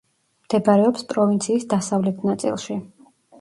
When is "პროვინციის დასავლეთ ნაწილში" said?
1.11-2.81